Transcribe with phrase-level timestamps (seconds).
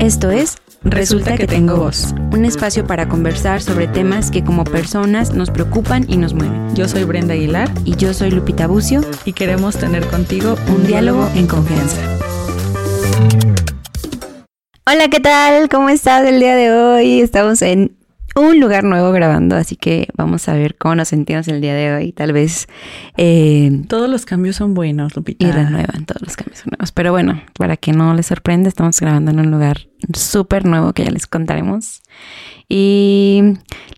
[0.00, 2.14] Esto es Resulta que tengo voz.
[2.32, 6.74] un espacio para conversar sobre temas que como personas nos preocupan y nos mueven.
[6.74, 11.28] Yo soy Brenda Aguilar Y yo soy Lupita Bucio, y queremos tener contigo un diálogo
[11.34, 12.00] en confianza.
[14.86, 15.68] Hola, ¿qué tal?
[15.68, 17.20] ¿Cómo estás el día de hoy?
[17.20, 17.94] Estamos en
[18.34, 21.94] un lugar nuevo grabando, así que vamos a ver cómo nos sentimos el día de
[21.94, 22.12] hoy.
[22.12, 22.68] Tal vez
[23.18, 25.46] eh, Todos los cambios son buenos, Lupita.
[25.46, 26.90] y renuevan todos los cambios son nuevos.
[26.92, 31.04] Pero bueno, para que no les sorprenda, estamos grabando en un lugar súper nuevo que
[31.04, 32.02] ya les contaremos.
[32.72, 33.42] Y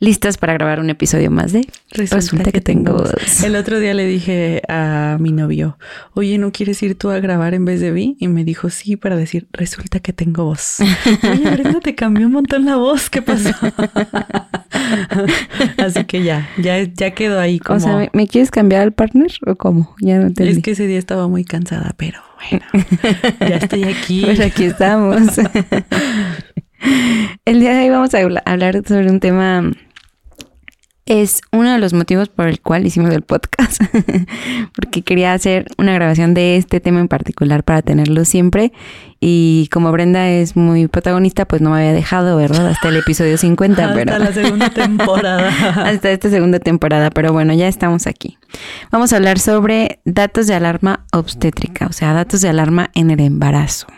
[0.01, 3.43] listas para grabar un episodio más de Resulta, que, tengo voz.
[3.45, 5.77] El otro día le dije a mi novio,
[6.15, 8.17] oye, ¿no quieres ir tú a grabar en vez de mí?
[8.19, 10.79] Y me dijo, sí, para decir, resulta que tengo voz.
[11.23, 13.51] Oye, Brenda, te cambió un montón la voz, ¿qué pasó?
[15.79, 17.77] Así que ya, ya, ya quedó ahí como...
[17.77, 19.95] O sea, ¿me, me quieres cambiar al partner o cómo?
[20.01, 20.53] Ya no entendí.
[20.53, 22.21] es que ese día estaba muy cansada, pero
[22.51, 22.67] bueno,
[23.41, 24.23] ya estoy aquí.
[24.25, 25.21] Pues aquí estamos.
[27.45, 29.71] El día de hoy vamos a habla- hablar sobre un tema.
[31.05, 33.83] Es uno de los motivos por el cual hicimos el podcast.
[34.77, 38.73] Porque quería hacer una grabación de este tema en particular para tenerlo siempre.
[39.19, 42.69] Y como Brenda es muy protagonista, pues no me había dejado, ¿verdad?
[42.69, 44.19] Hasta el episodio 50, Hasta pero.
[44.19, 45.49] la segunda temporada.
[45.85, 48.39] hasta esta segunda temporada, pero bueno, ya estamos aquí.
[48.93, 53.21] Vamos a hablar sobre datos de alarma obstétrica, o sea, datos de alarma en el
[53.21, 53.89] embarazo.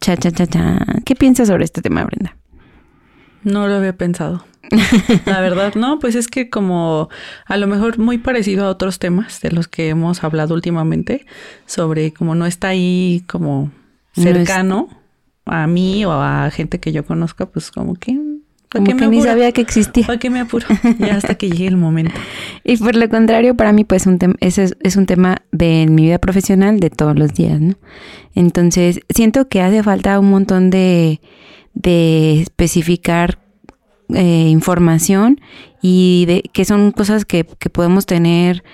[0.00, 0.78] Cha, cha, cha, cha.
[1.06, 2.36] ¿Qué piensas sobre este tema, Brenda?
[3.52, 4.44] No lo había pensado.
[5.24, 7.08] La verdad, no, pues es que como
[7.46, 11.24] a lo mejor muy parecido a otros temas de los que hemos hablado últimamente,
[11.66, 13.70] sobre como no está ahí como
[14.16, 14.88] No es- cercano
[15.46, 18.12] a mí o a gente que yo conozca, pues como que...
[18.70, 19.32] ¿Para Como qué que me ni apuro?
[19.32, 20.06] sabía que existía.
[20.06, 20.66] ¿Para qué me apuro?
[20.98, 22.12] Ya hasta que llegue el momento.
[22.64, 26.02] Y por lo contrario, para mí, pues un ese es, es un tema de mi
[26.02, 27.76] vida profesional de todos los días, ¿no?
[28.34, 31.22] Entonces, siento que hace falta un montón de,
[31.78, 33.38] de especificar
[34.08, 35.40] eh, información
[35.80, 38.64] y de que son cosas que, que podemos tener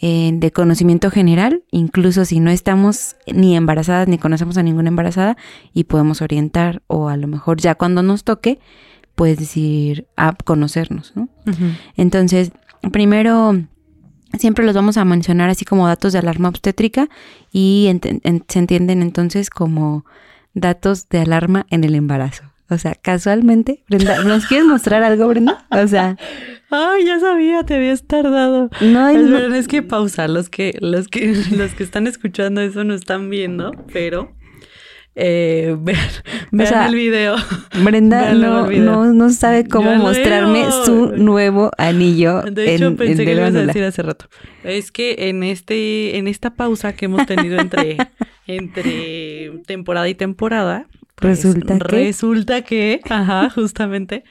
[0.00, 5.36] eh, de conocimiento general, incluso si no estamos ni embarazadas ni conocemos a ninguna embarazada
[5.72, 8.58] y podemos orientar o a lo mejor ya cuando nos toque,
[9.14, 11.28] pues decir, a conocernos, ¿no?
[11.96, 12.52] Entonces,
[12.92, 13.60] primero,
[14.38, 17.08] siempre los vamos a mencionar así como datos de alarma obstétrica
[17.52, 17.90] y
[18.48, 20.04] se entienden entonces como
[20.54, 22.51] datos de alarma en el embarazo.
[22.68, 25.66] O sea, casualmente, Brenda, ¿nos quieres mostrar algo, Brenda?
[25.70, 26.16] O sea,
[26.74, 28.70] Ay, ya sabía, te habías tardado.
[28.80, 29.08] no.
[29.10, 33.28] Esperen, es que pausa, los que, los que, los que están escuchando eso no están
[33.28, 34.34] viendo, pero
[35.14, 35.98] eh, vean,
[36.50, 37.36] vean sea, el video.
[37.84, 38.84] Brenda no, el video.
[38.84, 43.40] no, no sabe cómo mostrarme su nuevo anillo De hecho, en, pensé en que lo
[43.42, 44.30] ibas a decir hace rato.
[44.64, 47.98] Es que en este, en esta pausa que hemos tenido entre,
[48.46, 50.86] entre temporada y temporada,
[51.22, 54.24] pues, Resulta que- resulta que, ajá, justamente,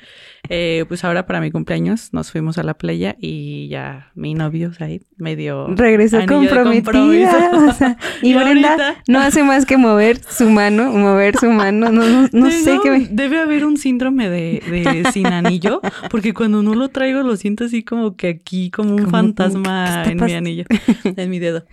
[0.50, 4.74] eh, pues ahora para mi cumpleaños nos fuimos a la playa y ya mi novio,
[4.74, 6.72] Said, me dio Regresó comprometida.
[6.91, 7.38] compromiso.
[7.69, 11.50] o sea, y, Y Brenda ahorita- no hace más que mover su mano, mover su
[11.51, 11.90] mano.
[11.91, 13.00] No, no, no sé qué me...
[13.12, 17.66] Debe haber un síndrome de, de sin anillo, porque cuando no lo traigo lo siento
[17.66, 20.63] así como que aquí, como un Como, fantasma ¿qué está en mi anillo,
[21.03, 21.63] en mi dedo.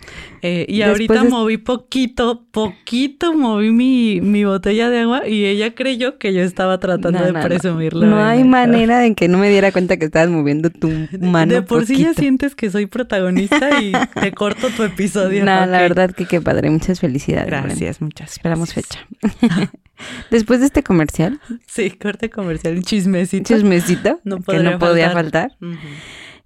[0.41, 5.73] Eh, y Después ahorita moví poquito, poquito moví mi, mi botella de agua y ella
[5.73, 7.45] creyó que yo estaba tratando No, de no, no.
[7.45, 8.05] presumirlo.
[8.05, 10.89] No en hay el- manera de que no me diera cuenta que estabas moviendo tu
[11.19, 11.53] mano.
[11.53, 15.43] De por sí ya sientes que soy protagonista y te corto tu episodio.
[15.45, 16.69] No, la verdad que qué padre.
[16.69, 17.47] Muchas felicidades.
[17.47, 18.99] Gracias, muchas Esperamos gracias.
[19.21, 19.71] fecha.
[20.31, 23.53] Después de este comercial, Sí, corte comercial, un chismecito.
[23.53, 25.57] chismecito, No que no podía faltar.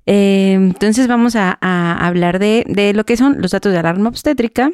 [0.06, 4.10] Eh, entonces vamos a, a hablar de, de lo que son los datos de alarma
[4.10, 4.72] obstétrica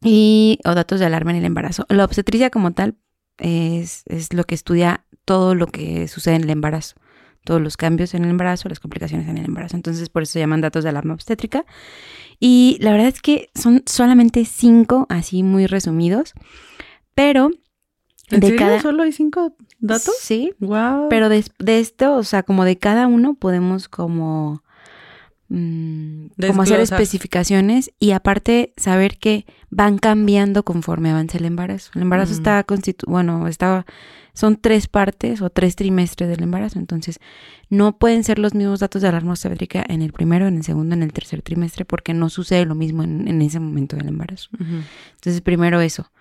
[0.00, 1.84] y o datos de alarma en el embarazo.
[1.88, 2.94] La obstetricia como tal
[3.38, 6.96] es, es lo que estudia todo lo que sucede en el embarazo,
[7.44, 9.76] todos los cambios en el embarazo, las complicaciones en el embarazo.
[9.76, 11.66] Entonces por eso se llaman datos de alarma obstétrica.
[12.40, 16.32] Y la verdad es que son solamente cinco, así muy resumidos,
[17.14, 17.50] pero
[18.30, 18.58] ¿En de serio?
[18.58, 18.80] cada...
[18.80, 20.14] ¿Solo hay cinco datos?
[20.20, 21.08] Sí, Wow.
[21.10, 24.62] pero de, de esto, o sea, como de cada uno podemos como,
[25.48, 31.90] mm, como hacer especificaciones y aparte saber que van cambiando conforme avanza el embarazo.
[31.94, 32.36] El embarazo Mm.
[32.36, 33.84] está constitu bueno, está,
[34.38, 37.18] son tres partes o tres trimestres del embarazo, entonces
[37.70, 40.94] no pueden ser los mismos datos de alarma obstétrica en el primero, en el segundo,
[40.94, 44.48] en el tercer trimestre, porque no sucede lo mismo en, en ese momento del embarazo.
[44.60, 46.12] Entonces, primero eso.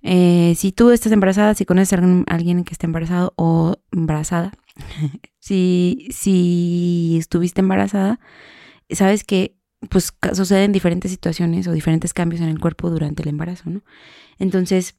[0.00, 4.52] Eh, si tú estás embarazada, si conoces a alguien que esté embarazado o embarazada,
[5.40, 8.20] si, si estuviste embarazada,
[8.90, 9.56] sabes que
[9.90, 13.82] pues suceden diferentes situaciones o diferentes cambios en el cuerpo durante el embarazo, ¿no?
[14.38, 14.96] Entonces,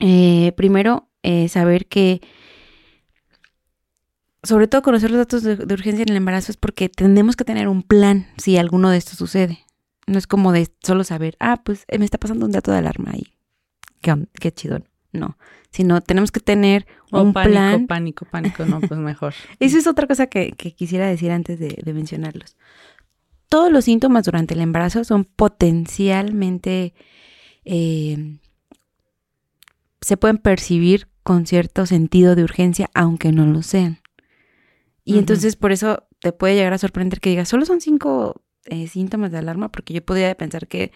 [0.00, 2.20] eh, primero eh, saber que,
[4.44, 7.66] sobre todo conocer los datos de, urgencia en el embarazo es porque tenemos que tener
[7.66, 9.58] un plan si alguno de estos sucede.
[10.06, 13.10] No es como de solo saber, ah, pues me está pasando un dato de alarma
[13.16, 13.34] y
[14.02, 14.78] qué, qué chido.
[15.10, 15.36] No,
[15.72, 17.86] sino tenemos que tener un pánico, plan.
[17.88, 19.34] Pánico, pánico, no, pues mejor.
[19.58, 22.56] Eso es otra cosa que, quisiera decir antes de, mencionarlos.
[23.48, 26.94] Todos los síntomas durante el embarazo son potencialmente,
[27.64, 28.38] eh,
[30.00, 33.98] se pueden percibir con cierto sentido de urgencia, aunque no lo sean.
[35.02, 38.86] Y entonces por eso te puede llegar a sorprender que digas, solo son cinco eh,
[38.86, 40.92] síntomas de alarma, porque yo podría pensar que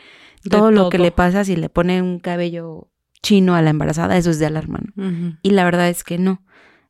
[0.49, 2.93] todo lo que le pasa si le pone un cabello
[3.25, 4.79] chino a la embarazada, eso es de alarma.
[5.43, 6.45] Y la verdad es que no.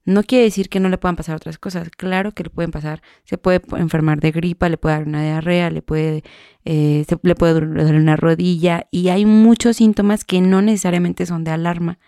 [0.04, 1.88] No quiere decir que no le puedan pasar otras cosas.
[1.88, 3.00] Claro que le pueden pasar.
[3.24, 6.24] Se puede enfermar de gripa, le puede dar una diarrea, le puede,
[6.66, 8.86] eh, le puede doler una rodilla.
[8.90, 11.98] Y hay muchos síntomas que no necesariamente son de alarma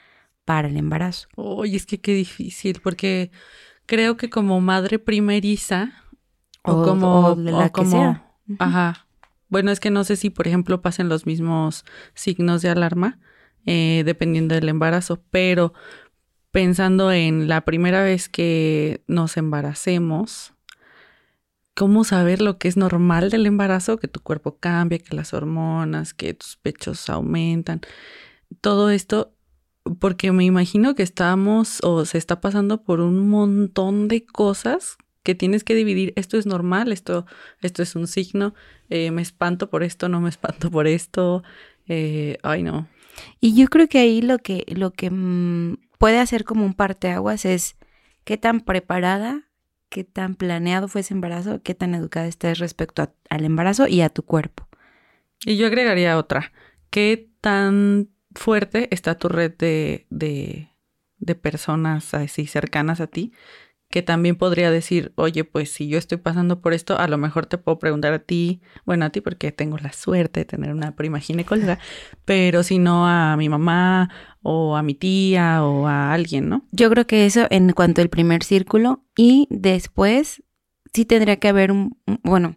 [0.44, 1.28] para el embarazo.
[1.36, 3.30] Oye, es que qué difícil, porque
[3.86, 5.92] creo que como madre primeriza
[6.62, 8.32] o, como la que sea.
[8.58, 9.06] Ajá.
[9.48, 11.84] Bueno, es que no sé si, por ejemplo, pasen los mismos
[12.14, 13.18] signos de alarma
[13.66, 15.72] eh, dependiendo del embarazo, pero
[16.50, 20.54] pensando en la primera vez que nos embaracemos,
[21.74, 23.98] ¿cómo saber lo que es normal del embarazo?
[23.98, 27.80] Que tu cuerpo cambia, que las hormonas, que tus pechos aumentan,
[28.60, 29.32] todo esto,
[29.98, 35.34] porque me imagino que estamos o se está pasando por un montón de cosas que
[35.34, 37.26] tienes que dividir, esto es normal, esto,
[37.60, 38.54] esto es un signo,
[38.90, 41.44] eh, me espanto por esto, no me espanto por esto,
[41.86, 42.88] eh, ay no,
[43.40, 47.44] y yo creo que ahí lo que, lo que mm, puede hacer como un parteaguas
[47.44, 47.76] es
[48.24, 49.48] qué tan preparada,
[49.88, 54.08] qué tan planeado fue ese embarazo, qué tan educada estés respecto al embarazo y a
[54.08, 54.68] tu cuerpo.
[55.44, 56.52] Y yo agregaría otra,
[56.90, 63.32] qué tan fuerte está tu red de, de, personas así cercanas a ti
[63.92, 67.44] que también podría decir, oye, pues si yo estoy pasando por esto, a lo mejor
[67.44, 70.96] te puedo preguntar a ti, bueno, a ti porque tengo la suerte de tener una
[70.96, 71.78] prima ginecóloga,
[72.24, 74.08] pero si no a mi mamá
[74.40, 76.66] o a mi tía o a alguien, ¿no?
[76.72, 80.42] Yo creo que eso en cuanto al primer círculo y después
[80.94, 82.56] sí tendría que haber un, bueno,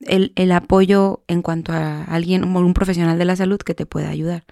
[0.00, 4.10] el, el, apoyo en cuanto a alguien, un profesional de la salud que te pueda
[4.10, 4.44] ayudar.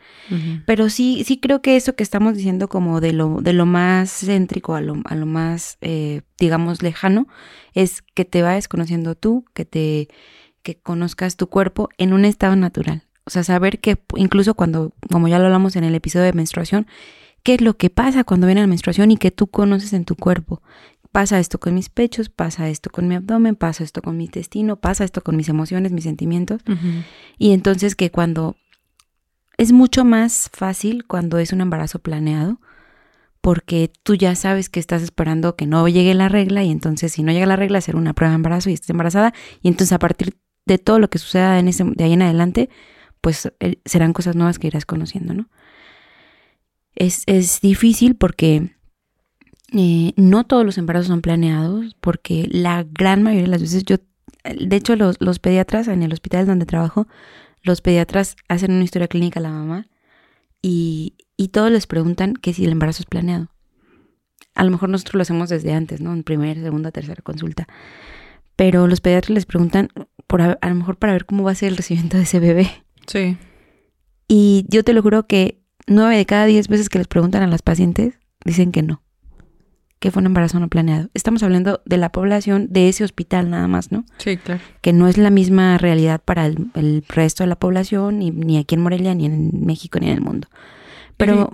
[0.66, 4.10] Pero sí, sí creo que eso que estamos diciendo como de lo, de lo más
[4.10, 7.28] céntrico a lo, a lo más, eh, digamos, lejano,
[7.74, 10.08] es que te vayas conociendo tú, que te,
[10.62, 13.04] que conozcas tu cuerpo en un estado natural.
[13.26, 16.86] O sea, saber que incluso cuando, como ya lo hablamos en el episodio de menstruación,
[17.42, 20.16] qué es lo que pasa cuando viene la menstruación y que tú conoces en tu
[20.16, 20.62] cuerpo,
[21.14, 24.74] pasa esto con mis pechos, pasa esto con mi abdomen, pasa esto con mi intestino,
[24.80, 26.60] pasa esto con mis emociones, mis sentimientos.
[27.38, 28.56] Y entonces que cuando
[29.56, 32.60] es mucho más fácil cuando es un embarazo planeado,
[33.40, 37.22] porque tú ya sabes que estás esperando que no llegue la regla y entonces si
[37.22, 39.32] no llega la regla hacer una prueba de embarazo y estás embarazada
[39.62, 40.34] y entonces a partir
[40.66, 42.70] de todo lo que suceda en ese, de ahí en adelante,
[43.20, 45.48] pues eh, serán cosas nuevas que irás conociendo, ¿no?
[46.96, 48.74] Es, es difícil porque
[49.76, 53.96] eh, no todos los embarazos son planeados porque la gran mayoría de las veces yo,
[54.44, 57.08] de hecho los, los pediatras en el hospital donde trabajo,
[57.62, 59.88] los pediatras hacen una historia clínica a la mamá
[60.62, 63.48] y, y todos les preguntan que si el embarazo es planeado.
[64.54, 66.12] A lo mejor nosotros lo hacemos desde antes, ¿no?
[66.12, 67.66] En primera, segunda, tercera consulta.
[68.54, 69.88] Pero los pediatras les preguntan,
[70.28, 72.38] por a, a, lo mejor para ver cómo va a ser el recibimiento de ese
[72.38, 72.70] bebé.
[73.08, 73.36] Sí.
[74.28, 77.48] Y yo te lo juro que nueve de cada diez veces que les preguntan a
[77.48, 78.14] las pacientes,
[78.44, 79.03] dicen que no
[80.04, 81.08] que fue un embarazo no planeado.
[81.14, 84.04] Estamos hablando de la población de ese hospital nada más, ¿no?
[84.18, 84.60] Sí, claro.
[84.82, 88.74] Que no es la misma realidad para el, resto de la población, ni, ni, aquí
[88.74, 90.48] en Morelia, ni en México, ni en el mundo.
[91.16, 91.50] Pero...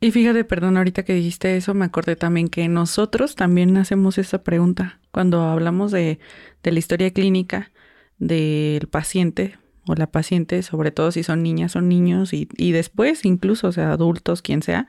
[0.00, 4.42] Y, fíjate, perdón, ahorita que dijiste eso, me acordé también que nosotros también hacemos esa
[4.42, 6.20] pregunta cuando hablamos de,
[6.62, 7.70] de la historia clínica
[8.16, 13.26] del paciente o la paciente, sobre todo si son niñas o niños, y, y después
[13.26, 14.88] incluso, o sea, adultos, quien sea,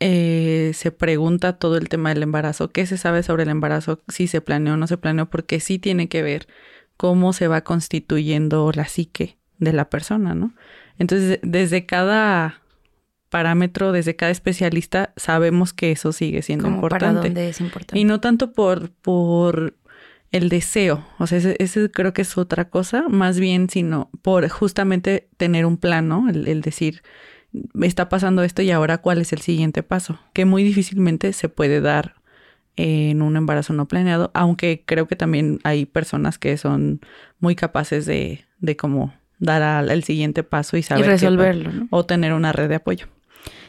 [0.00, 4.28] eh, se pregunta todo el tema del embarazo, qué se sabe sobre el embarazo, si
[4.28, 6.46] se planeó o no se planeó, porque sí tiene que ver
[6.96, 10.54] cómo se va constituyendo la psique de la persona, ¿no?
[10.98, 12.62] Entonces, desde cada
[13.28, 17.48] parámetro, desde cada especialista, sabemos que eso sigue siendo importante.
[17.48, 17.98] es importante.
[17.98, 19.74] Y no tanto por, por
[20.30, 25.28] el deseo, o sea, ese, creo que es otra cosa, más bien, sino por justamente
[25.36, 26.28] tener un plan, ¿no?
[26.28, 27.02] el decir,
[27.52, 31.48] me está pasando esto y ahora cuál es el siguiente paso, que muy difícilmente se
[31.48, 32.14] puede dar
[32.76, 37.00] en un embarazo no planeado, aunque creo que también hay personas que son
[37.40, 42.32] muy capaces de, de como dar al, el siguiente paso y saber resolverlo, o tener
[42.32, 43.06] una red de apoyo.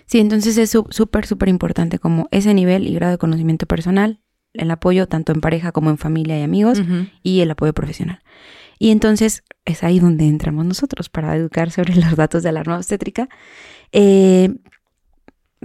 [0.05, 4.21] Sí, entonces es súper, súper importante como ese nivel y grado de conocimiento personal,
[4.53, 6.81] el apoyo tanto en pareja como en familia y amigos
[7.21, 8.21] y el apoyo profesional.
[8.79, 13.29] Y entonces es ahí donde entramos nosotros para educar sobre los datos de alarma obstétrica.
[13.91, 14.55] Eh,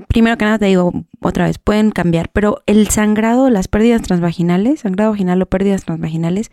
[0.08, 4.80] primero que nada te digo otra vez, pueden cambiar, pero el sangrado, las pérdidas transvaginales,
[4.80, 6.50] sangrado vaginal o pérdidas transvaginales,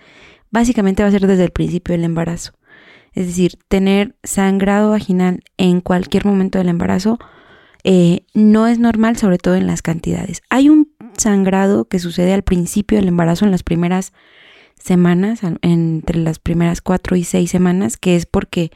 [0.51, 2.53] básicamente va a ser desde el principio del embarazo.
[3.13, 7.19] Es decir, tener sangrado vaginal en cualquier momento del embarazo
[7.83, 10.41] eh, no es normal, sobre todo en las cantidades.
[10.49, 14.13] Hay un sangrado que sucede al principio del embarazo, en las primeras
[14.83, 18.71] semanas, entre las primeras cuatro y seis semanas, que es porque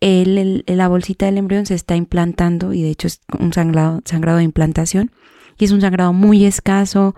[0.00, 4.38] el, la bolsita del embrión se está implantando y de hecho es un sangrado, sangrado
[4.38, 5.10] de implantación
[5.58, 7.14] y es un sangrado muy escaso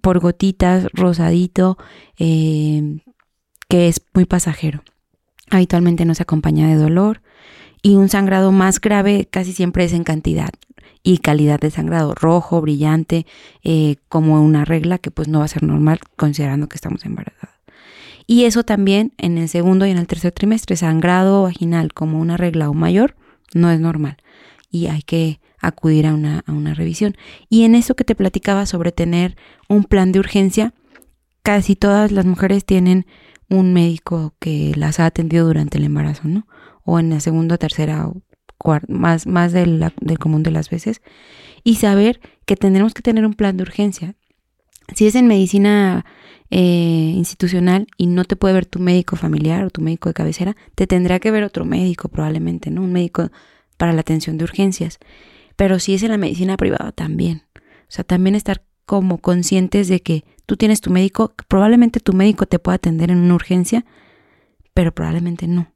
[0.00, 1.78] por gotitas, rosadito,
[2.18, 3.00] eh,
[3.68, 4.82] que es muy pasajero.
[5.50, 7.22] Habitualmente no se acompaña de dolor
[7.82, 10.50] y un sangrado más grave casi siempre es en cantidad
[11.02, 13.24] y calidad de sangrado rojo, brillante,
[13.62, 17.57] eh, como una regla que pues no va a ser normal considerando que estamos embarazadas.
[18.30, 22.36] Y eso también en el segundo y en el tercer trimestre, sangrado vaginal como una
[22.36, 23.16] regla o mayor,
[23.54, 24.18] no es normal.
[24.70, 27.16] Y hay que acudir a una, a una revisión.
[27.48, 30.74] Y en eso que te platicaba sobre tener un plan de urgencia,
[31.42, 33.06] casi todas las mujeres tienen
[33.48, 36.46] un médico que las ha atendido durante el embarazo, ¿no?
[36.84, 38.20] O en la segunda, tercera o
[38.58, 41.00] cuarta, más, más del, del común de las veces.
[41.64, 44.16] Y saber que tendremos que tener un plan de urgencia.
[44.94, 46.04] Si es en medicina
[46.50, 50.56] eh, institucional y no te puede ver tu médico familiar o tu médico de cabecera,
[50.74, 52.82] te tendrá que ver otro médico probablemente, ¿no?
[52.82, 53.30] Un médico
[53.76, 54.98] para la atención de urgencias.
[55.56, 57.42] Pero si es en la medicina privada también.
[57.56, 62.46] O sea, también estar como conscientes de que tú tienes tu médico, probablemente tu médico
[62.46, 63.84] te pueda atender en una urgencia,
[64.72, 65.74] pero probablemente no.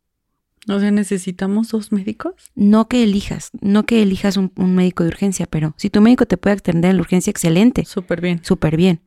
[0.68, 2.34] O sea, ¿necesitamos dos médicos?
[2.54, 6.24] No que elijas, no que elijas un, un médico de urgencia, pero si tu médico
[6.24, 7.84] te puede atender en la urgencia, excelente.
[7.84, 8.40] Súper bien.
[8.44, 9.00] Súper bien.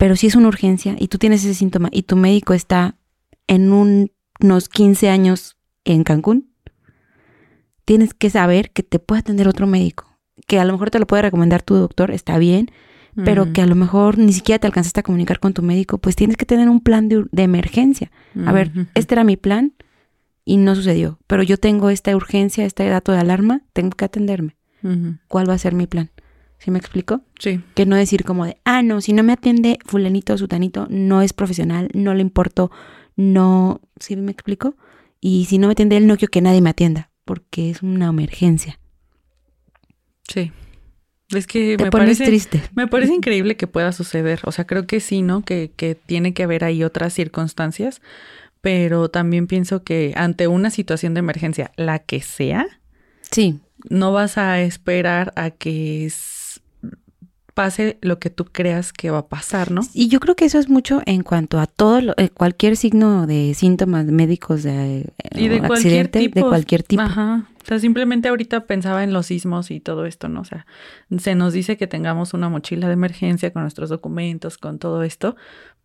[0.00, 2.96] Pero si es una urgencia y tú tienes ese síntoma y tu médico está
[3.46, 6.48] en unos 15 años en Cancún,
[7.84, 10.06] tienes que saber que te puede atender otro médico.
[10.46, 12.70] Que a lo mejor te lo puede recomendar tu doctor, está bien,
[13.14, 16.16] pero que a lo mejor ni siquiera te alcanzaste a comunicar con tu médico, pues
[16.16, 18.10] tienes que tener un plan de, emergencia.
[18.46, 19.74] A ver, este era mi plan
[20.46, 24.56] y no sucedió, pero yo tengo esta urgencia, este dato de alarma, tengo que atenderme.
[25.28, 26.10] ¿Cuál va a ser mi plan?
[26.60, 27.22] ¿Sí me explico?
[27.38, 27.60] Sí.
[27.74, 31.22] Que no decir como de, ah, no, si no me atiende fulanito o sutanito, no
[31.22, 32.70] es profesional, no le importo,
[33.16, 34.76] no, ¿sí me explico?
[35.20, 38.08] Y si no me atiende él, no quiero que nadie me atienda, porque es una
[38.08, 38.78] emergencia.
[40.28, 40.52] Sí.
[41.34, 42.60] Es que me parece triste.
[42.74, 44.40] Me parece increíble que pueda suceder.
[44.44, 45.42] O sea, creo que sí, ¿no?
[45.42, 48.02] Que, que tiene que haber ahí otras circunstancias.
[48.60, 52.66] Pero también pienso que ante una situación de emergencia, la que sea,
[53.30, 53.60] sí.
[53.88, 56.04] no vas a esperar a que
[57.60, 59.82] pase lo que tú creas que va a pasar, ¿no?
[59.92, 63.26] Y yo creo que eso es mucho en cuanto a todo lo, eh, cualquier signo
[63.26, 66.40] de síntomas médicos de, y de cualquier tipo.
[66.40, 67.02] de cualquier tipo.
[67.02, 67.50] Ajá.
[67.62, 70.40] O sea, simplemente ahorita pensaba en los sismos y todo esto, ¿no?
[70.40, 70.64] O sea,
[71.18, 75.36] se nos dice que tengamos una mochila de emergencia con nuestros documentos, con todo esto,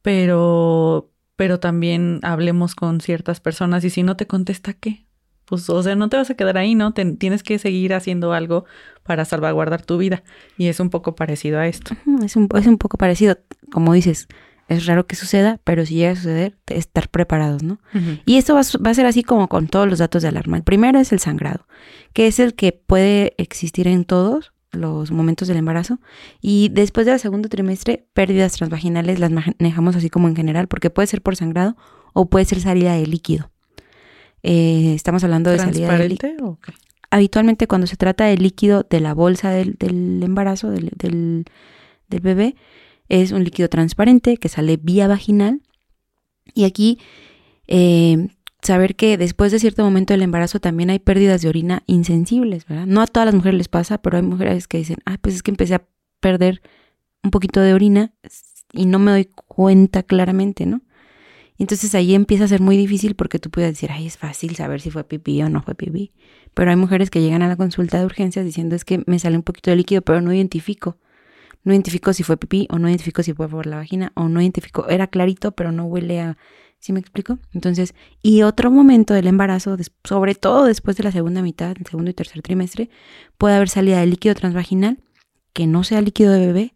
[0.01, 5.04] pero pero también hablemos con ciertas personas y si no te contesta, ¿qué?
[5.45, 6.93] Pues, o sea, no te vas a quedar ahí, ¿no?
[6.93, 8.65] tienes que seguir haciendo algo
[9.03, 10.23] para salvaguardar tu vida.
[10.57, 11.95] Y es un poco parecido a esto.
[12.23, 13.37] Es un, es un poco parecido,
[13.71, 14.27] como dices,
[14.67, 17.79] es raro que suceda, pero si llega a suceder, estar preparados, ¿no?
[18.25, 20.57] Y esto va, va, a ser así como con todos los datos de alarma.
[20.57, 21.67] El primero es el sangrado,
[22.13, 25.99] que es el que puede existir en todos los momentos del embarazo.
[26.41, 31.07] Y después del segundo trimestre, pérdidas transvaginales las manejamos así como en general, porque puede
[31.07, 31.77] ser por sangrado
[32.13, 33.51] o puede ser salida de líquido.
[34.47, 36.59] Eh, estamos hablando de salida de líquido.
[37.09, 39.75] Habitualmente cuando se trata de líquido de la bolsa del,
[40.21, 41.45] embarazo, del, del,
[42.21, 42.55] bebé,
[43.09, 45.63] es un líquido transparente que sale vía vaginal.
[46.53, 46.99] Y aquí
[47.65, 48.27] eh,
[48.61, 52.85] saber que después de cierto momento del embarazo también hay pérdidas de orina insensibles, ¿verdad?
[52.85, 55.41] No a todas las mujeres les pasa, pero hay mujeres que dicen, ah, pues es
[55.41, 55.87] que empecé a
[56.19, 56.61] perder
[57.23, 58.13] un poquito de orina
[58.73, 60.81] y no me doy cuenta claramente, ¿no?
[61.57, 64.81] Entonces ahí empieza a ser muy difícil porque tú puedes decir, ay, es fácil saber
[64.81, 66.11] si fue pipí o no fue pipí.
[66.53, 69.37] Pero hay mujeres que llegan a la consulta de urgencias diciendo es que me sale
[69.37, 70.97] un poquito de líquido, pero no identifico.
[71.63, 74.41] No identifico si fue pipí o no identifico si fue por la vagina o no
[74.41, 74.87] identifico.
[74.89, 76.37] Era clarito, pero no huele a...
[76.79, 77.39] ¿Sí me explico?
[77.53, 82.11] Entonces, y otro momento del embarazo, sobre todo después de la segunda mitad, el segundo
[82.11, 82.89] y tercer trimestre,
[83.39, 84.99] puede haber salida de líquido transvaginal
[85.53, 86.75] que no sea líquido de bebé,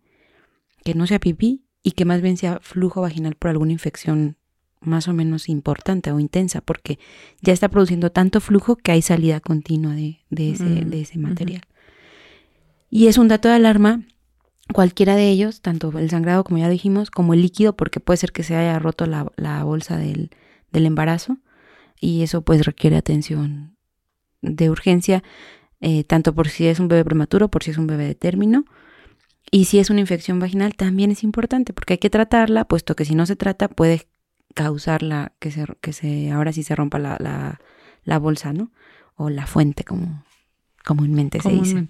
[0.84, 4.39] que no sea pipí y que más bien sea flujo vaginal por alguna infección
[4.82, 7.00] más o menos importante o intensa porque
[7.42, 11.64] ya está produciendo tanto flujo que hay salida continua de, ese, de ese material.
[12.90, 14.04] Y es un dato de alarma
[14.74, 18.32] cualquiera de ellos, tanto el sangrado como ya dijimos, como el líquido, porque puede ser
[18.32, 20.30] que se haya roto la, bolsa del,
[20.72, 21.38] embarazo
[22.00, 23.76] y eso pues requiere atención
[24.42, 25.24] de urgencia,
[25.82, 28.66] eh, tanto por si es un bebé prematuro, por si es un bebé de término.
[29.52, 33.06] Y si es una infección vaginal también es importante porque hay que tratarla, puesto que
[33.06, 34.08] si no se trata puede
[34.56, 37.60] causar que se, que se ahora sí se rompa la,
[38.04, 38.72] la bolsa, ¿no?
[39.16, 40.24] O la fuente, como
[40.86, 41.88] comúnmente, se dice.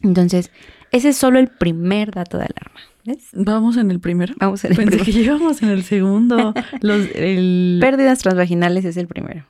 [0.00, 0.50] Entonces,
[0.92, 2.80] ese es solo el primer dato de alarma.
[3.04, 3.28] ¿ves?
[3.32, 4.34] Vamos en el primero.
[4.38, 6.54] Vamos en el Pensé que llevamos en el segundo.
[6.80, 9.46] Los, Pérdidas transvaginales es el primero.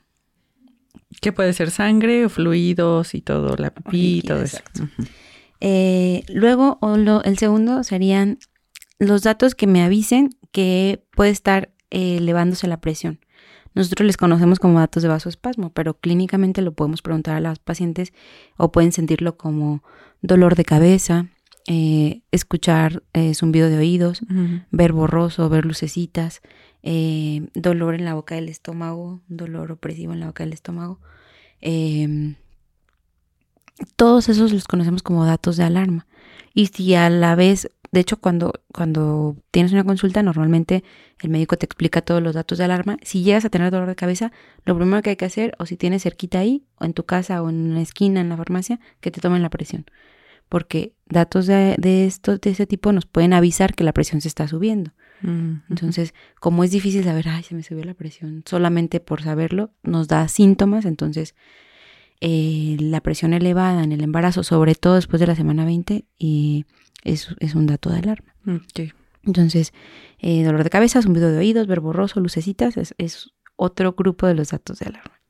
[1.20, 4.58] Que puede ser sangre o fluidos y todo, la pipí y todo eso.
[5.60, 6.78] Eh, luego,
[7.24, 8.38] el segundo serían
[8.98, 13.20] los datos que me avisen que puede estar eh, elevándose la presión.
[13.74, 18.12] Nosotros les conocemos como datos de vasoespasmo, pero clínicamente lo podemos preguntar a las pacientes
[18.56, 19.84] o pueden sentirlo como
[20.22, 21.26] dolor de cabeza,
[21.68, 24.22] eh, escuchar eh, zumbido de oídos,
[24.70, 26.42] ver borroso, ver lucecitas,
[26.82, 30.98] eh, dolor en la boca del estómago, dolor opresivo en la boca del estómago.
[31.60, 32.36] Em,
[33.96, 36.06] todos esos los conocemos como datos de alarma.
[36.54, 40.84] Y si a la vez de hecho, cuando, cuando tienes una consulta, normalmente
[41.20, 42.98] el médico te explica todos los datos de alarma.
[43.02, 44.30] Si llegas a tener dolor de cabeza,
[44.64, 47.42] lo primero que hay que hacer, o si tienes cerquita ahí, o en tu casa,
[47.42, 49.86] o en una esquina, en la farmacia, que te tomen la presión.
[50.48, 54.28] Porque datos de, de, esto, de ese tipo nos pueden avisar que la presión se
[54.28, 54.92] está subiendo.
[55.22, 59.72] Mm, entonces, como es difícil saber, ay, se me subió la presión, solamente por saberlo
[59.82, 60.84] nos da síntomas.
[60.84, 61.34] Entonces,
[62.20, 66.66] eh, la presión elevada en el embarazo, sobre todo después de la semana 20, y
[67.04, 68.34] es, un dato de alarma.
[69.22, 69.72] Entonces,
[70.18, 74.50] eh, dolor de cabeza, zumbido de oídos, ver borroso, lucecitas, es, otro grupo de los
[74.50, 75.20] datos de alarma.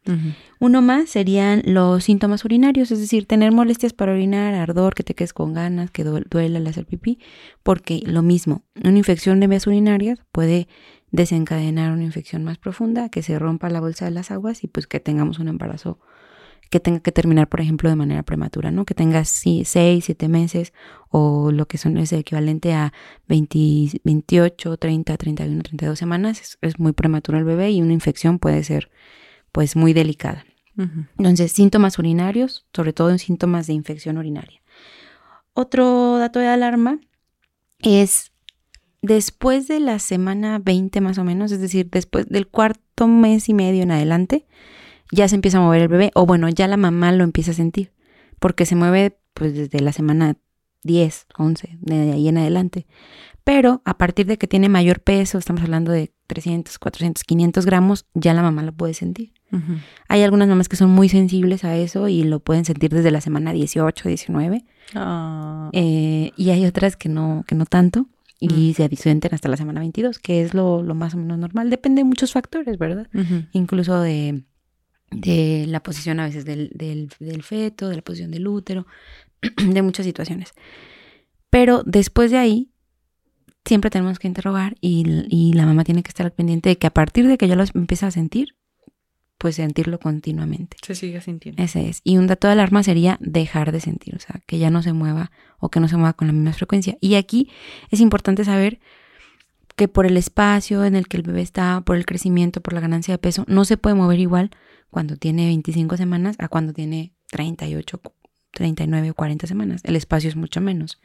[0.59, 5.15] Uno más serían los síntomas urinarios, es decir, tener molestias para orinar, ardor, que te
[5.15, 7.19] quedes con ganas, que duele al hacer pipí,
[7.63, 10.69] porque lo mismo, una infección de vías urinarias puede
[11.11, 14.87] desencadenar una infección más profunda, que se rompa la bolsa de las aguas y pues
[14.87, 15.99] que tengamos un embarazo
[16.71, 18.85] que tenga que terminar, por ejemplo, de manera prematura, ¿no?
[18.85, 20.73] Que tenga 6, 7 meses
[21.09, 22.93] o lo que son es equivalente a
[23.29, 26.59] 20, 28, 30, 31, 32 semanas.
[26.61, 28.91] Es, muy prematuro el bebé y una infección puede ser
[29.53, 30.47] pues muy delicada.
[31.19, 34.63] Entonces, síntomas urinarios, sobre todo en síntomas de infección urinaria.
[35.53, 37.01] Otro dato de alarma
[37.81, 38.33] es
[39.03, 43.55] después de la semana 20 más o menos, es decir, después del cuarto mes y
[43.55, 44.47] medio en adelante,
[45.13, 47.55] ya se empieza a mover el bebé, o bueno, ya la mamá lo empieza a
[47.55, 47.93] sentir,
[48.39, 50.37] porque se mueve pues desde la semana
[50.83, 52.87] 10, 11, de ahí en adelante.
[53.45, 58.07] Pero a partir de que tiene mayor peso, estamos hablando de 300, 400, 500 gramos,
[58.15, 59.33] ya la mamá lo puede sentir.
[60.07, 63.21] Hay algunas mamás que son muy sensibles a eso y lo pueden sentir desde la
[63.21, 64.65] semana 18, 19.
[64.95, 65.71] Ah.
[65.73, 68.07] Eh, y hay otras que no, que no tanto
[68.39, 71.69] y se sienten hasta la semana 22, que es lo, más o menos normal.
[71.69, 73.09] Depende de muchos factores, ¿verdad?
[73.53, 74.45] Incluso de
[75.11, 78.87] de la posición a veces del, del, feto, de la posición del útero,
[79.57, 80.53] de muchas situaciones.
[81.51, 82.71] Pero después de ahí,
[83.65, 86.95] siempre tenemos que interrogar y, la mamá tiene que estar al pendiente de que a
[86.95, 88.57] partir de que ya lo empieza a sentir,
[89.37, 90.77] pues sentirlo continuamente.
[90.83, 91.63] Se sigue sintiendo.
[91.63, 92.03] Ese es.
[92.05, 94.93] Y un dato de alarma sería dejar de sentir, o sea, que ya no se
[94.93, 96.99] mueva o que no se mueva con la misma frecuencia.
[97.01, 97.51] Y aquí
[97.91, 98.81] es importante saber
[99.77, 102.81] que por el espacio en el que el bebé está, por el crecimiento, por la
[102.81, 104.51] ganancia de peso, no se puede mover igual
[104.91, 108.01] cuando tiene 25 semanas a cuando tiene 38,
[108.53, 109.81] 39 o 40 semanas.
[109.85, 111.01] El espacio es mucho menos.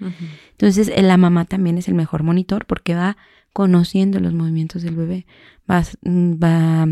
[0.52, 3.18] Entonces, la mamá también es el mejor monitor porque va
[3.54, 5.26] conociendo los movimientos del bebé,
[5.70, 6.88] va, va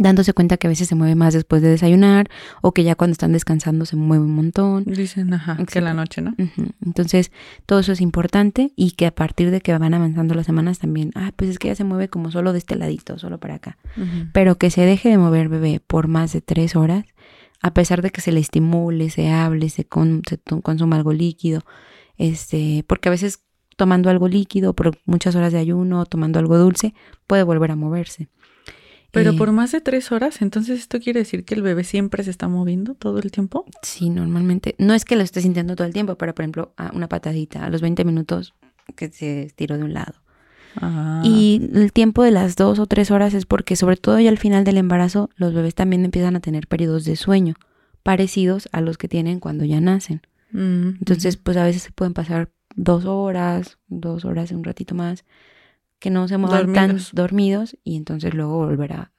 [0.00, 2.28] dándose cuenta que a veces se mueve más después de desayunar
[2.62, 4.84] o que ya cuando están descansando se mueve un montón.
[4.84, 6.34] Dicen, ajá, que la noche, ¿no?
[6.84, 7.30] Entonces,
[7.66, 11.12] todo eso es importante y que a partir de que van avanzando las semanas también,
[11.14, 13.76] ah, pues es que ya se mueve como solo de este ladito, solo para acá.
[14.32, 17.04] Pero que se deje de mover bebé por más de tres horas,
[17.60, 21.60] a pesar de que se le estimule, se hable, se, consuma algo líquido,
[22.16, 23.44] este, porque a veces
[23.76, 26.94] tomando algo líquido por muchas horas de ayuno, tomando algo dulce,
[27.26, 28.28] puede volver a moverse.
[29.12, 32.30] Pero por más de tres horas, entonces esto quiere decir que el bebé siempre se
[32.30, 33.64] está moviendo todo el tiempo.
[33.82, 34.76] Sí, normalmente.
[34.78, 37.70] No es que lo esté sintiendo todo el tiempo, pero por ejemplo, una patadita a
[37.70, 38.54] los 20 minutos
[38.94, 40.14] que se estiró de un lado.
[40.76, 41.22] Ah.
[41.24, 44.38] Y el tiempo de las dos o tres horas es porque, sobre todo ya al
[44.38, 47.54] final del embarazo, los bebés también empiezan a tener periodos de sueño
[48.02, 50.22] parecidos a los que tienen cuando ya nacen.
[50.52, 55.24] Mm, entonces, pues a veces se pueden pasar dos horas, dos horas, un ratito más
[56.00, 59.12] que no se muevan tan dormidos y entonces luego volver a,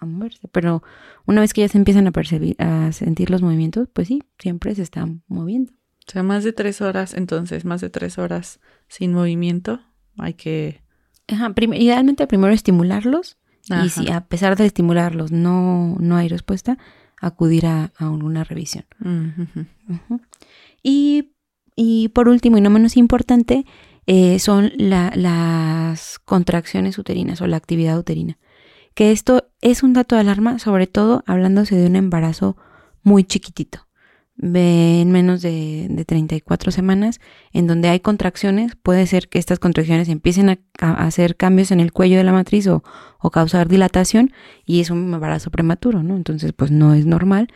[0.00, 0.46] moverse.
[0.48, 0.84] Pero
[1.26, 4.74] una vez que ya se empiezan a percibir, a sentir los movimientos, pues sí, siempre
[4.76, 5.72] se están moviendo.
[6.06, 9.80] O sea, más de tres horas, entonces, más de tres horas sin movimiento,
[10.16, 10.82] hay que...
[11.26, 13.36] Ajá, idealmente primero estimularlos
[13.84, 16.78] y si a pesar de estimularlos no, no hay respuesta,
[17.20, 18.86] acudir a, a alguna revisión.
[20.82, 21.32] y,
[21.76, 23.66] y, por último y no menos importante,
[24.10, 28.38] eh, son las contracciones uterinas o la actividad uterina.
[28.94, 32.56] Que esto es un dato de alarma, sobre todo hablándose de un embarazo
[33.02, 33.86] muy chiquitito
[34.40, 37.20] en menos de, de, 34 semanas,
[37.52, 41.92] en donde hay contracciones, puede ser que estas contracciones empiecen a, hacer cambios en el
[41.92, 42.84] cuello de la matriz o,
[43.20, 44.32] o, causar dilatación
[44.64, 46.16] y es un embarazo prematuro, ¿no?
[46.16, 47.48] Entonces, pues no es normal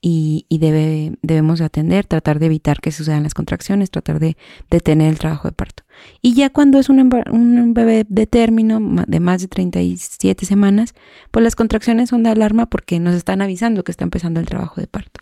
[0.00, 4.36] y, y debe, debemos atender, tratar de evitar que sucedan las contracciones, tratar de
[4.70, 5.84] detener el trabajo de parto.
[6.22, 10.94] Y ya cuando es un, un bebé de término de más de 37 semanas,
[11.30, 14.80] pues las contracciones son de alarma porque nos están avisando que está empezando el trabajo
[14.80, 15.20] de parto.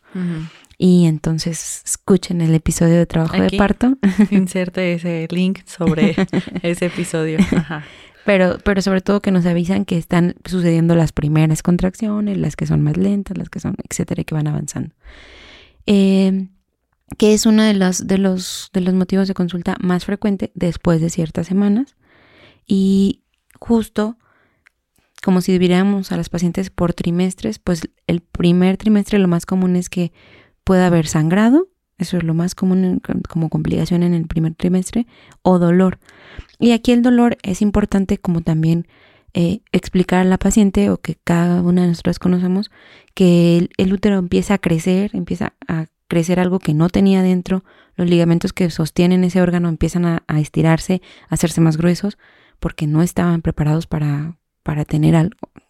[0.78, 3.96] Y entonces escuchen el episodio de trabajo de parto.
[4.30, 6.14] Inserte ese link sobre
[6.62, 7.38] ese episodio.
[8.26, 12.66] Pero, pero sobre todo que nos avisan que están sucediendo las primeras contracciones, las que
[12.66, 14.94] son más lentas, las que son, etcétera, que van avanzando.
[15.86, 16.48] Eh,
[17.18, 21.00] que es uno de los, de, los, de los motivos de consulta más frecuente después
[21.00, 21.96] de ciertas semanas.
[22.66, 23.22] Y
[23.60, 24.18] justo
[25.22, 29.76] como si dividiéramos a las pacientes por trimestres, pues el primer trimestre lo más común
[29.76, 30.12] es que
[30.64, 35.06] puede haber sangrado, eso es lo más común como complicación en el primer trimestre,
[35.42, 35.98] o dolor.
[36.58, 38.86] Y aquí el dolor es importante como también
[39.34, 42.70] eh, explicar a la paciente o que cada una de nosotros conocemos
[43.14, 47.64] que el, útero empieza a crecer, empieza a crecer algo que no tenía dentro,
[47.96, 52.18] los ligamentos que sostienen ese órgano empiezan a, a estirarse, a hacerse más gruesos,
[52.60, 55.14] porque no estaban preparados para, para tener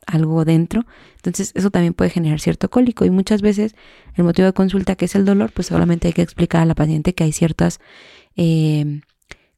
[0.06, 0.86] algo, dentro.
[1.16, 3.74] Entonces eso también puede generar cierto cólico y muchas veces
[4.14, 6.74] el motivo de consulta que es el dolor, pues solamente hay que explicar a la
[6.74, 7.78] paciente que hay ciertas
[8.36, 9.02] eh,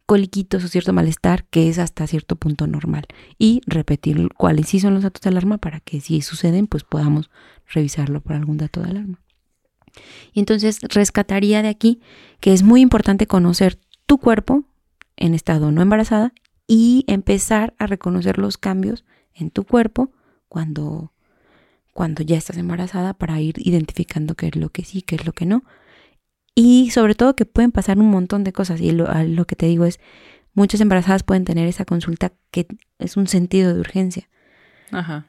[0.07, 3.07] coliquitos o cierto malestar que es hasta cierto punto normal
[3.39, 7.31] y repetir cuáles sí son los datos de alarma para que si suceden pues podamos
[7.73, 9.21] revisarlo por algún dato de alarma.
[10.33, 12.01] Y entonces rescataría de aquí
[12.41, 14.65] que es muy importante conocer tu cuerpo
[15.17, 16.33] en estado no embarazada
[16.67, 19.05] y empezar a reconocer los cambios
[19.39, 20.13] en tu cuerpo
[20.49, 21.13] cuando,
[21.93, 25.33] cuando ya estás embarazada para ir identificando qué es lo que sí, qué es lo
[25.33, 25.65] que no.
[26.55, 28.81] Y sobre todo que pueden pasar un montón de cosas.
[28.81, 30.01] Y lo, lo que te digo es,
[30.55, 32.67] muchas embarazadas pueden tener esa consulta que
[32.99, 34.29] es un sentido de urgencia.
[34.91, 35.27] Ajá.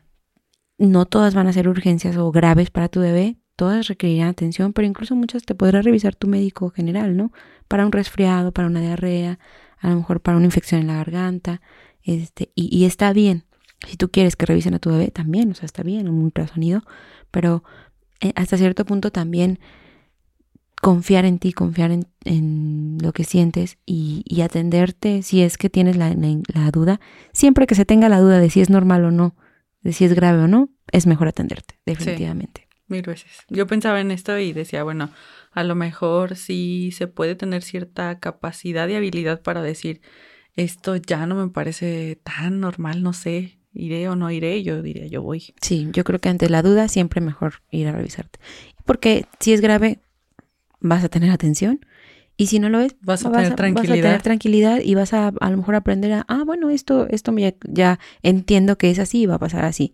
[0.78, 4.88] No todas van a ser urgencias o graves para tu bebé, todas requerirán atención, pero
[4.88, 7.32] incluso muchas te podrá revisar tu médico general, ¿no?
[7.68, 9.38] Para un resfriado, para una diarrea,
[9.78, 11.62] a lo mejor para una infección en la garganta,
[12.02, 13.44] este, y, y está bien.
[13.88, 16.84] Si tú quieres que revisen a tu bebé, también, o sea, está bien, un ultrasonido,
[17.32, 17.64] pero
[18.20, 19.60] eh, hasta cierto punto también
[20.82, 26.14] confiar en ti, confiar en, lo que sientes y, atenderte si es que tienes la,
[26.72, 27.00] duda.
[27.34, 29.36] Siempre que se tenga la duda de si es normal o no,
[29.82, 32.68] de si es grave o no, es mejor atenderte, definitivamente.
[32.88, 33.32] mil veces.
[33.50, 35.12] Yo pensaba en esto y decía, bueno,
[35.52, 40.02] a lo mejor sí se puede tener cierta capacidad y habilidad para decir,
[40.56, 45.08] esto ya no me parece tan normal, no sé, iré o no iré, yo diría,
[45.08, 45.54] yo voy.
[45.62, 48.40] Sí, yo creo que ante la duda siempre mejor ir a revisarte.
[48.86, 50.00] Porque si es grave,
[50.80, 51.86] vas a tener atención.
[52.38, 53.96] Y si no lo es, vas a, tener tranquilidad.
[53.96, 57.06] Vas a tener tranquilidad y vas a a lo mejor aprender a, ah, bueno, esto,
[57.10, 59.94] esto ya, ya entiendo que es así y va a pasar así.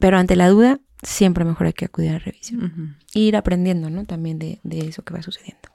[0.00, 2.96] Pero ante la duda, siempre mejor hay que acudir a revisión.
[3.14, 4.04] ir aprendiendo, ¿no?
[4.04, 5.68] También de, de, eso que va sucediendo.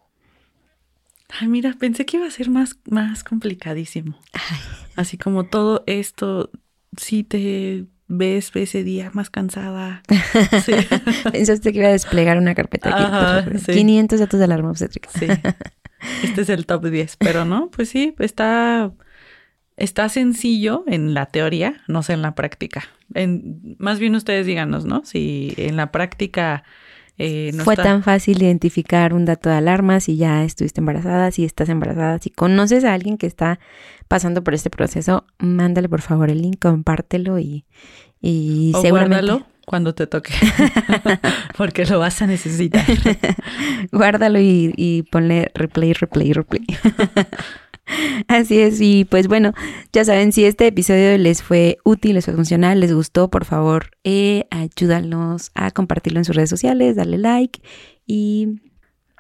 [1.40, 4.20] Ay, mira, pensé que iba a ser más, más complicadísimo.
[4.98, 6.50] Así como todo esto
[6.98, 10.04] si te ves ese día más cansada.
[11.32, 13.74] Pensaste que iba a desplegar una carpeta aquí.
[13.74, 15.10] 500 datos de alarma obstétrica.
[15.10, 15.28] Sí.
[16.24, 18.92] Este es el top 10, pero no, pues sí, está,
[19.78, 22.84] está sencillo en la teoría, no sé en la práctica.
[23.14, 25.04] En, más bien ustedes díganos, ¿no?
[25.06, 26.64] Si en la práctica
[27.18, 31.70] eh, Fue tan fácil identificar un dato de alarma si ya estuviste embarazada, si estás
[31.70, 33.60] embarazada, si conoces a alguien que está
[34.08, 37.66] pasando por este proceso, mándale por favor el link, compártelo y,
[38.22, 40.34] y o Guárdalo cuando te toque,
[41.58, 42.86] porque lo vas a necesitar.
[43.92, 46.66] guárdalo y, y ponle replay, replay, replay.
[48.28, 49.54] Así es, y pues bueno,
[49.94, 53.92] ya saben, si este episodio les fue útil, les fue funcional, les gustó, por favor,
[54.04, 57.62] eh, ayúdanos a compartirlo en sus redes sociales, darle like
[58.06, 58.62] y...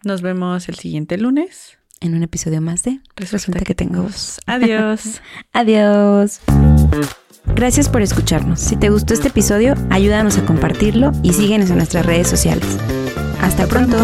[0.03, 1.79] Nos vemos el siguiente lunes.
[1.99, 4.07] En un episodio más de Resulta, que, tengo
[4.45, 5.21] Adiós.
[5.51, 6.41] Adiós.
[7.55, 8.59] Gracias por escucharnos.
[8.59, 12.77] Si te gustó este episodio, ayúdanos a compartirlo y síguenos en nuestras redes sociales.
[13.41, 13.97] Hasta pronto.